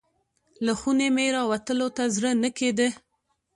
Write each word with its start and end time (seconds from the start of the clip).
له 0.65 0.73
خونې 0.79 1.07
مې 1.15 1.25
راوتلو 1.35 1.87
ته 1.97 2.03
زړه 2.15 2.31
نه 2.43 2.49
کیده. 2.57 2.87